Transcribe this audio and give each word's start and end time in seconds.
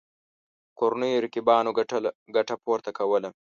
کورنیو 0.77 1.21
رقیبانو 1.25 1.71
ګټه 2.35 2.55
پورته 2.63 2.91
کوله. 2.97 3.29